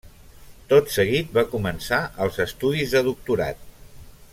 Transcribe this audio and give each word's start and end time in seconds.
Tot 0.71 0.89
seguit 0.93 1.35
va 1.37 1.43
començar 1.53 2.01
els 2.25 2.43
estudis 2.49 2.97
de 2.97 3.07
doctorat. 3.13 3.67